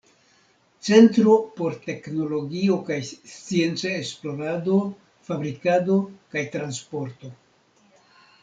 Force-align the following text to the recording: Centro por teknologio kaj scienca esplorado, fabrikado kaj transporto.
Centro 0.85 1.33
por 1.59 1.75
teknologio 1.89 2.77
kaj 2.89 2.97
scienca 3.09 3.93
esplorado, 3.99 4.79
fabrikado 5.29 5.99
kaj 6.33 6.47
transporto. 6.57 7.35